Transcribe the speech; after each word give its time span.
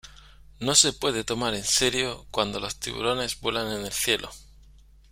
No 0.59 0.73
se 0.73 0.93
puede 0.93 1.23
tomar 1.23 1.53
en 1.53 1.63
serio 1.63 2.25
cuando 2.31 2.59
los 2.59 2.75
tiburones 2.77 3.39
vuelan 3.39 3.71
en 3.71 3.85
el 3.85 3.93
cielo. 3.93 4.31